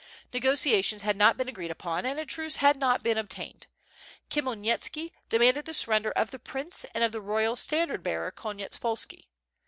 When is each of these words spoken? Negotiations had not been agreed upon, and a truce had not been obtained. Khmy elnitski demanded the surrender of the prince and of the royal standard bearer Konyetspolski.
Negotiations 0.33 1.03
had 1.03 1.15
not 1.15 1.37
been 1.37 1.47
agreed 1.47 1.69
upon, 1.69 2.07
and 2.07 2.19
a 2.19 2.25
truce 2.25 2.55
had 2.55 2.75
not 2.75 3.03
been 3.03 3.19
obtained. 3.19 3.67
Khmy 4.31 4.55
elnitski 4.65 5.11
demanded 5.29 5.65
the 5.65 5.75
surrender 5.75 6.09
of 6.13 6.31
the 6.31 6.39
prince 6.39 6.87
and 6.95 7.03
of 7.03 7.11
the 7.11 7.21
royal 7.21 7.55
standard 7.55 8.01
bearer 8.01 8.31
Konyetspolski. 8.31 9.25